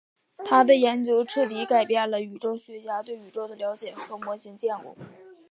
[0.43, 4.95] 她的研究彻底改变了宇宙学家对宇宙的了解和模型建构。